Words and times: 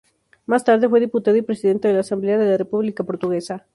Más 0.47 0.63
tarde 0.63 0.89
fue 0.89 0.99
diputado 0.99 1.37
y 1.37 1.43
presidente 1.43 1.87
de 1.87 1.93
la 1.93 1.99
Asamblea 1.99 2.39
de 2.39 2.49
la 2.49 2.57
República 2.57 3.03
Portuguesa. 3.03 3.67